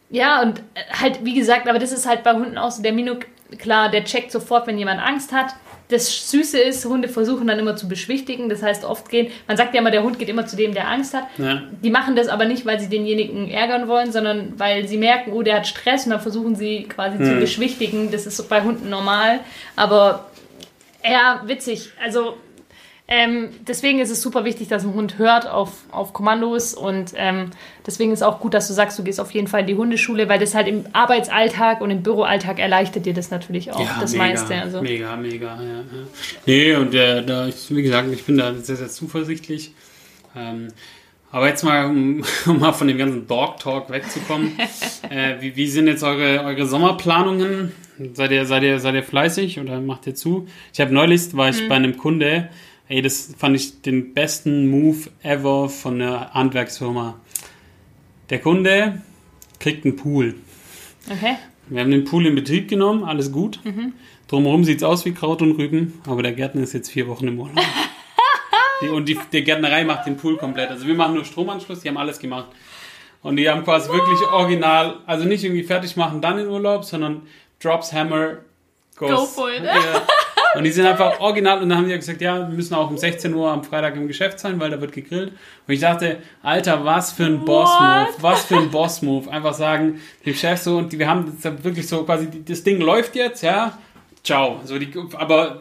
[0.10, 0.62] ja, und
[1.02, 3.26] halt, wie gesagt, aber das ist halt bei Hunden auch so, der Minuk,
[3.58, 5.54] klar, der checkt sofort, wenn jemand Angst hat.
[5.90, 8.50] Das Süße ist, Hunde versuchen dann immer zu beschwichtigen.
[8.50, 10.88] Das heißt, oft gehen, man sagt ja immer, der Hund geht immer zu dem, der
[10.88, 11.26] Angst hat.
[11.38, 11.62] Ja.
[11.84, 15.44] Die machen das aber nicht, weil sie denjenigen ärgern wollen, sondern weil sie merken, oh,
[15.44, 18.12] der hat Stress und dann versuchen sie quasi zu beschwichtigen.
[18.12, 19.42] Das ist bei Hunden normal.
[19.76, 20.32] Aber
[21.04, 21.92] ja, witzig.
[22.02, 22.38] Also
[23.06, 27.52] ähm, deswegen ist es super wichtig, dass ein Hund hört auf, auf Kommandos und ähm,
[27.86, 30.30] deswegen ist auch gut, dass du sagst, du gehst auf jeden Fall in die Hundeschule,
[30.30, 34.24] weil das halt im Arbeitsalltag und im Büroalltag erleichtert dir das natürlich auch das mega,
[34.24, 34.56] meiste.
[34.56, 34.82] Also.
[34.82, 35.80] Mega, mega, ja.
[35.80, 35.84] ja.
[36.46, 39.74] Nee, und äh, da, ich, wie gesagt, ich bin da sehr, sehr zuversichtlich.
[40.34, 40.70] Ähm,
[41.30, 44.54] aber jetzt mal, um, um mal von dem ganzen Dog Talk wegzukommen,
[45.10, 47.74] äh, wie, wie sind jetzt eure, eure Sommerplanungen?
[48.14, 50.48] Seid ihr, seid, ihr, seid ihr fleißig oder macht ihr zu?
[50.74, 52.50] Ich habe neulich, war ich bei einem Kunde,
[52.94, 57.16] ey, das fand ich den besten Move ever von einer Handwerksfirma.
[58.30, 59.02] Der Kunde
[59.60, 60.36] kriegt einen Pool.
[61.10, 61.38] Okay.
[61.70, 63.60] Wir haben den Pool in Betrieb genommen, alles gut.
[64.28, 67.28] Drumherum sieht es aus wie Kraut und Rüben, aber der Gärtner ist jetzt vier Wochen
[67.28, 67.66] im Urlaub.
[68.82, 70.70] die, und die, die Gärtnerei macht den Pool komplett.
[70.70, 72.50] Also wir machen nur Stromanschluss, die haben alles gemacht.
[73.24, 77.24] Und die haben quasi wirklich original, also nicht irgendwie fertig machen, dann in Urlaub, sondern
[77.60, 78.40] Drops, Hammer,
[78.98, 79.10] goes.
[79.10, 79.64] Go for it.
[80.56, 82.90] Und die sind einfach original und dann haben die ja gesagt, ja, wir müssen auch
[82.90, 85.34] um 16 Uhr am Freitag im Geschäft sein, weil da wird gegrillt.
[85.68, 89.32] Und ich dachte, Alter, was für ein Boss-Move, was für ein Boss-Move.
[89.32, 93.16] Einfach sagen, dem Chef so, und die, wir haben wirklich so quasi, das Ding läuft
[93.16, 93.78] jetzt, ja,
[94.24, 94.60] ciao.
[94.64, 95.60] So die, aber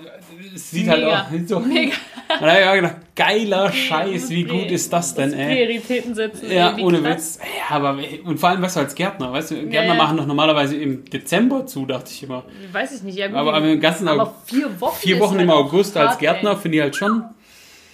[0.54, 1.20] sieht halt Mega.
[1.22, 1.60] auch so.
[1.60, 1.92] Mega.
[2.40, 5.66] Und da hab ich auch gedacht, geiler Scheiß, wie gut ist das denn, ey?
[5.66, 6.50] Prioritäten setzen.
[6.50, 7.38] Ja, ey, ohne krass.
[7.38, 7.38] Witz.
[7.68, 10.02] Ja, aber und vor allem, du, als Gärtner, weißt du, Gärtner ja.
[10.02, 12.44] machen doch normalerweise im Dezember zu, dachte ich immer.
[12.72, 13.18] Weiß ich nicht.
[13.18, 14.96] Ja, gut, Aber, aber im ganzen aber August, vier Wochen.
[14.96, 16.56] vier Wochen halt im August als hart, Gärtner ey.
[16.56, 17.24] finde ich halt schon.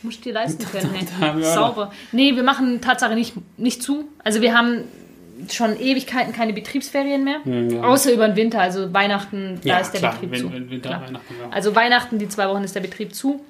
[0.03, 1.92] Musst dir leisten können, wir Sauber.
[2.12, 4.05] Nee, wir machen Tatsache nicht, nicht zu.
[4.23, 4.85] Also wir haben
[5.51, 7.40] schon Ewigkeiten keine Betriebsferien mehr.
[7.44, 7.83] ja.
[7.83, 10.53] Außer über den Winter, also Weihnachten, da Ja, ist der klar, Betrieb wenn, zu.
[10.53, 11.03] Winter, Klar.
[11.03, 11.48] Weihnachten, ja.
[11.51, 13.40] Also Weihnachten, die zwei Wochen ist der Betrieb zu.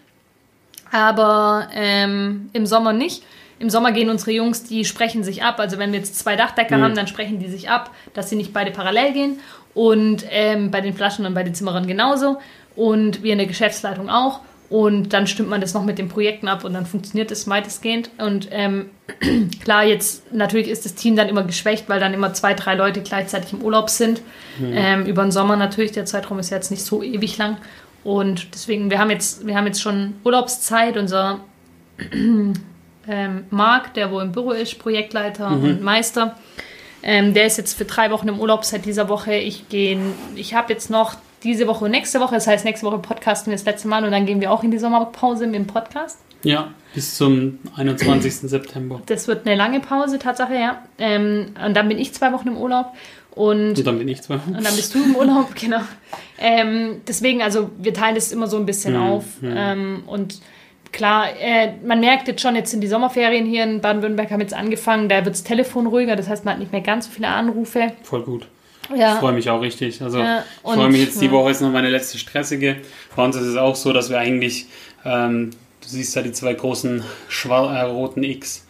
[0.91, 3.23] Aber ähm, im Sommer nicht.
[3.59, 5.59] Im Sommer gehen unsere Jungs, die sprechen sich ab.
[5.59, 6.83] Also wenn wir jetzt zwei Dachdecker Mhm.
[6.83, 9.41] haben, dann sprechen die sich ab, dass sie nicht beide parallel gehen.
[9.75, 12.39] Und ähm, bei den Flaschen und bei den Zimmerern genauso.
[12.77, 14.41] Und wir in der Geschäftsleitung auch.
[14.71, 18.11] Und dann stimmt man das noch mit den Projekten ab und dann funktioniert es weitestgehend.
[18.19, 18.91] Und ähm,
[19.63, 23.01] klar, jetzt natürlich ist das Team dann immer geschwächt, weil dann immer zwei, drei Leute
[23.01, 24.21] gleichzeitig im Urlaub sind.
[24.61, 27.57] Ähm, über den Sommer natürlich, der Zeitraum ist jetzt nicht so ewig lang.
[28.05, 30.97] Und deswegen, wir haben jetzt, wir haben jetzt schon Urlaubszeit.
[30.99, 31.41] Unser
[32.13, 36.37] ähm, Marc, der wo im Büro ist, Projektleiter und Meister,
[37.03, 39.35] ähm, der ist jetzt für drei Wochen im Urlaub seit dieser Woche.
[39.35, 39.99] Ich gehe,
[40.35, 43.57] ich habe jetzt noch diese Woche und nächste Woche, das heißt nächste Woche podcasten wir
[43.57, 46.19] das letzte Mal und dann gehen wir auch in die Sommerpause mit dem Podcast.
[46.43, 48.35] ja, bis zum 21.
[48.51, 49.03] September.
[49.07, 50.83] Das wird eine lange Pause, Tatsache, ja.
[50.99, 52.93] Ähm, und dann bin ich zwei Wochen im Urlaub
[53.33, 54.35] und Und dann bin ich zwei.
[54.35, 55.81] Und dann bist du im Urlaub, genau.
[56.39, 59.25] Ähm, deswegen, also wir teilen das immer so ein bisschen auf.
[59.43, 60.41] Ähm, und
[60.93, 64.55] klar, äh, man merkt jetzt schon, jetzt sind die Sommerferien hier in Baden-Württemberg, haben jetzt
[64.55, 67.29] angefangen, da wird das Telefon ruhiger, das heißt, man hat nicht mehr ganz so viele
[67.29, 67.93] Anrufe.
[68.03, 68.49] Voll gut.
[68.93, 70.01] Ich Ja, freue mich auch richtig.
[70.03, 71.33] Also Ja, ich freue mich jetzt, die ja.
[71.33, 72.77] Woche ist noch meine letzte stressige.
[73.15, 74.67] Bei uns ist es auch so, dass wir eigentlich,
[75.05, 75.51] ähm,
[75.83, 78.65] du siehst da die zwei großen schwar äh, roten X,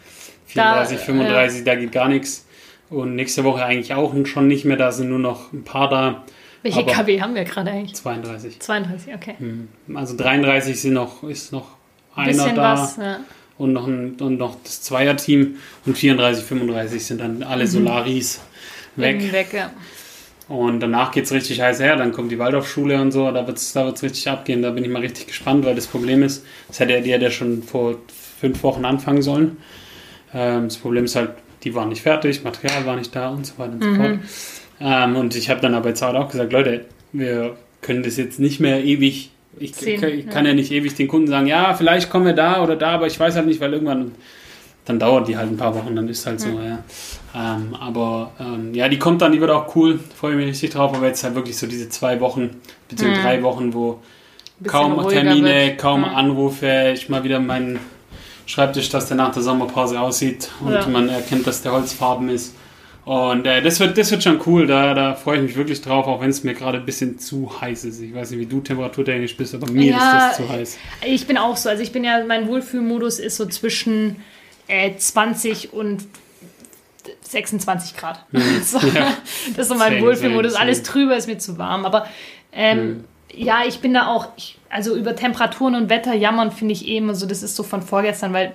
[0.47, 2.45] 34, Da, 35, da geht gar nichts.
[2.89, 6.23] Und nächste Woche eigentlich auch schon nicht mehr, da sind nur noch ein paar da.
[6.63, 7.93] welche aber- KW haben wir gerade eigentlich?
[7.95, 8.59] 32.
[8.59, 9.35] 32, okay.
[9.93, 11.67] Also 33 sind noch, ist noch
[12.15, 13.19] einer Bisschen da was, ja.
[13.59, 18.41] und, noch ein, und noch das Zweierteam und 34, 35 sind dann alle Solaris
[18.95, 19.15] weg.
[19.17, 19.69] Irgendwie weg ja.
[20.49, 23.85] Und danach geht's richtig heiß her, dann kommt die Waldorfschule und so, da wird's da
[23.85, 24.63] wird's richtig abgehen.
[24.63, 27.31] Da bin ich mal richtig gespannt, weil das Problem ist, das hätte die hätte ja
[27.31, 27.97] schon vor
[28.39, 29.57] fünf Wochen anfangen sollen.
[30.33, 31.31] Ähm, das Problem ist halt,
[31.63, 34.19] die waren nicht fertig, Material war nicht da und so weiter und so fort.
[34.81, 38.39] Ähm, und ich habe dann aber jetzt halt auch gesagt, Leute, wir können das jetzt
[38.39, 41.73] nicht mehr ewig, ich, Ziehen, ich, ich kann ja nicht ewig den Kunden sagen, ja,
[41.73, 44.13] vielleicht kommen wir da oder da, aber ich weiß halt nicht, weil irgendwann
[44.89, 46.79] dann dauert die halt ein paar Wochen, dann ist halt so, ja.
[47.35, 50.95] Ähm, aber ähm, ja, die kommt dann, die wird auch cool, freue mich richtig drauf,
[50.95, 52.49] aber jetzt halt wirklich so diese zwei Wochen,
[52.89, 53.99] beziehungsweise drei Wochen, wo
[54.65, 55.77] kaum Termine, wird.
[55.77, 56.03] kaum.
[56.03, 57.79] Anrufe, ich mal wieder meinen
[58.47, 60.87] Schreibtisch, dass der nach der Sommerpause aussieht und Ja.
[60.87, 62.55] man erkennt, dass der Holzfarben ist.
[63.05, 66.07] Und äh, das, wird, das wird schon cool, da, da freue ich mich wirklich drauf,
[66.07, 68.01] auch wenn es mir gerade ein bisschen zu heiß ist.
[68.01, 70.77] Ich weiß nicht, wie du temperaturtechnisch bist, aber mir Ja, ist das zu heiß.
[71.05, 74.17] Ich bin auch so, also ich bin ja, mein Wohlfühlmodus ist so zwischen
[74.69, 76.05] äh, 20 und
[77.21, 78.25] 26 Grad.
[78.63, 80.53] So, Das ist so mein Wohlfühlmodus.
[80.55, 81.85] Alles drüber ist mir zu warm.
[81.85, 82.07] Aber
[82.51, 86.87] Ähm, Ja, ich bin da auch, ich, also über Temperaturen und Wetter jammern finde ich
[86.87, 88.53] eh immer so, das ist so von vorgestern, weil,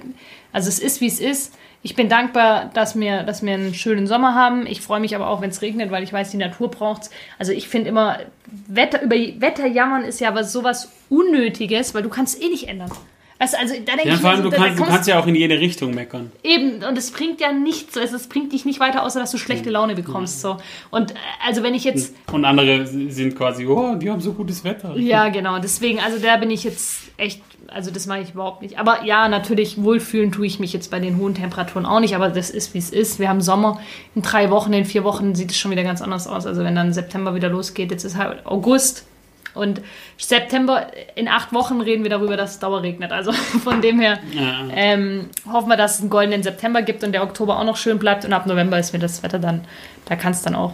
[0.53, 1.55] also es ist wie es ist.
[1.83, 4.66] Ich bin dankbar, dass wir, dass wir einen schönen Sommer haben.
[4.66, 7.11] Ich freue mich aber auch, wenn es regnet, weil ich weiß, die Natur braucht's.
[7.38, 8.18] Also ich finde immer,
[8.66, 12.90] Wetter, über Wetter jammern ist ja aber sowas Unnötiges, weil du kannst eh nicht ändern.
[13.38, 15.27] Also, also da denke Ja, ich vor allem, so, du kannst, du kannst ja auch
[15.27, 16.31] in jede Richtung meckern.
[16.44, 19.38] Eben, und es bringt ja nichts, also es bringt dich nicht weiter, außer dass du
[19.38, 20.40] schlechte Laune bekommst.
[20.40, 20.57] So.
[20.90, 24.62] Und äh, also wenn ich jetzt, Und andere sind quasi, oh, die haben so gutes
[24.62, 24.97] Wetter.
[24.97, 28.79] ja genau, deswegen, also da bin ich jetzt echt, also das mache ich überhaupt nicht.
[28.79, 32.29] Aber ja, natürlich, wohlfühlen tue ich mich jetzt bei den hohen Temperaturen auch nicht, aber
[32.29, 33.18] das ist, wie es ist.
[33.18, 33.81] Wir haben Sommer,
[34.14, 36.47] in drei Wochen, in vier Wochen sieht es schon wieder ganz anders aus.
[36.47, 39.07] Also wenn dann September wieder losgeht, jetzt ist halt August.
[39.55, 39.81] Und
[40.19, 43.12] September, in acht Wochen reden wir darüber, dass es dauerregnet.
[43.12, 43.33] Also
[43.64, 44.69] von dem her Ja.
[44.75, 47.99] ähm, hoffen wir, dass es einen goldenen September gibt und der Oktober auch noch schön
[47.99, 48.25] bleibt.
[48.25, 49.64] Und ab November ist mir das Wetter dann,
[50.07, 50.73] da kann es dann auch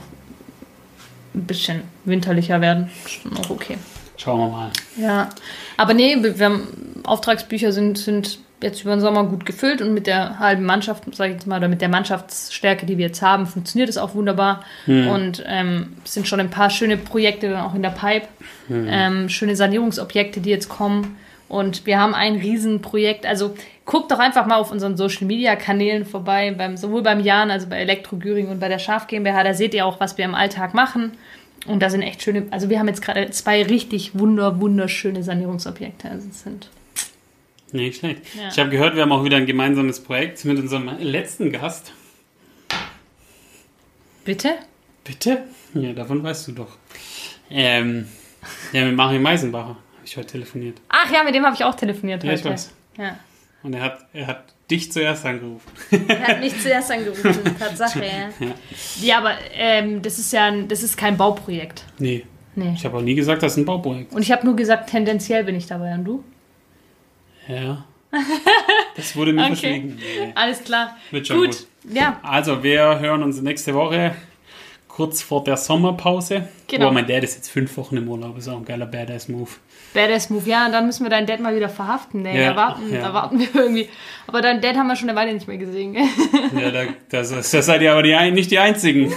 [1.35, 2.91] ein bisschen winterlicher werden.
[3.07, 3.79] Schon auch okay.
[4.17, 4.71] Schauen wir mal.
[4.97, 5.31] Ja,
[5.77, 6.69] aber nee, wir wir haben,
[7.05, 11.31] Auftragsbücher sind, sind jetzt über den Sommer gut gefüllt und mit der halben Mannschaft, sage
[11.31, 14.65] ich jetzt mal, oder mit der Mannschaftsstärke, die wir jetzt haben, funktioniert es auch wunderbar.
[15.09, 18.27] Und ähm, es sind schon ein paar schöne Projekte dann auch in der Pipe,
[18.89, 21.17] ähm, schöne Sanierungsobjekte, die jetzt kommen.
[21.49, 23.27] Und wir haben ein Riesenprojekt.
[23.27, 27.51] Also guckt doch einfach mal auf unseren Social Media Kanälen vorbei, beim, sowohl beim Jan,
[27.51, 29.43] also bei Elektro Güring und bei der Schaf GmbH.
[29.43, 31.13] Da seht ihr auch, was wir im Alltag machen.
[31.67, 36.09] Und da sind echt schöne, also wir haben jetzt gerade zwei richtig wunder, wunderschöne Sanierungsobjekte.
[36.09, 36.69] Also es sind
[37.73, 38.23] Nicht schlecht.
[38.37, 38.49] Ja.
[38.49, 41.93] Ich habe gehört, wir haben auch wieder ein gemeinsames Projekt mit unserem letzten Gast.
[44.25, 44.55] Bitte?
[45.05, 45.45] Bitte?
[45.75, 46.77] Ja, davon weißt du doch.
[47.51, 48.07] Ähm,
[48.73, 50.81] ja, mit Mario Meisenbacher habe ich heute telefoniert.
[50.89, 52.41] Ach ja, mit dem habe ich auch telefoniert Ja, heute.
[52.41, 52.73] ich weiß.
[52.99, 53.17] Ja.
[53.63, 55.69] Und er hat, er hat dich zuerst angerufen.
[56.09, 58.29] Er hat mich zuerst angerufen, Tatsache, ja.
[59.01, 61.85] Ja, aber ähm, das ist ja ein, das ist kein Bauprojekt.
[61.99, 62.25] Nee,
[62.57, 62.73] Nee.
[62.75, 64.13] ich habe auch nie gesagt, das ist ein Bauprojekt.
[64.15, 65.95] Und ich habe nur gesagt, tendenziell bin ich dabei.
[65.95, 66.25] Und du?
[67.51, 67.85] Ja.
[68.97, 69.49] Das wurde mir Okay.
[69.51, 69.97] verschwiegen.
[69.99, 70.33] Nee.
[70.35, 70.97] Alles klar.
[71.11, 71.47] Wird schon gut.
[71.49, 71.67] gut.
[71.95, 74.15] Ja, Also, wir hören uns nächste Woche
[74.89, 76.49] kurz vor der Sommerpause.
[76.67, 76.87] Genau.
[76.87, 78.37] Boah, mein Dad ist jetzt fünf Wochen im Urlaub.
[78.37, 79.49] Ist auch ein geiler Badass-Move.
[79.95, 80.49] Badass Move.
[80.49, 82.23] Ja, dann müssen wir deinen Dad mal wieder verhaften.
[82.23, 83.01] Nee, Ja, da, warten, ja.
[83.01, 83.89] da warten wir irgendwie.
[84.27, 85.95] Aber deinen Dad haben wir schon eine Weile nicht mehr gesehen.
[86.61, 89.13] Ja, da, das, ist- das seid ihr aber die, nicht die Einzigen.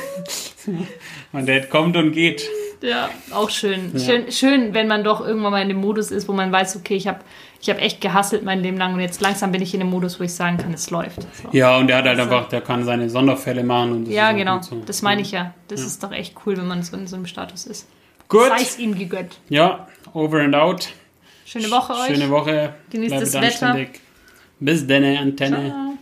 [1.32, 2.44] mein Dad kommt und geht.
[2.82, 3.94] Ja, auch schön.
[3.98, 4.32] schön.
[4.32, 7.08] Schön, wenn man doch irgendwann mal in dem Modus ist, wo man weiß, okay, ich
[7.08, 7.20] habe
[7.64, 10.20] ich hab echt gehasselt mein Leben lang und jetzt langsam bin ich in dem Modus,
[10.20, 11.22] wo ich sagen kann, es läuft.
[11.22, 11.50] So.
[11.54, 13.94] Ja, und er hat halt einfach, der kann seine Sonderfälle machen.
[13.94, 14.62] Und das Ja, genau.
[14.62, 14.82] so.
[14.86, 15.54] Das meine ich ja.
[15.70, 17.88] Das ist doch echt cool, wenn man so in so einem Status ist.
[18.28, 18.50] Gut.
[18.50, 19.40] Sei es ihm gegönnt.
[19.48, 20.90] Ja, over and out.
[21.46, 22.08] Schöne Woche euch.
[22.08, 22.74] Schöne Woche.
[22.90, 23.78] Genießt Bleibt das Wetter.
[24.60, 25.70] Bis dann, Antenne.
[25.70, 25.98] Ciao.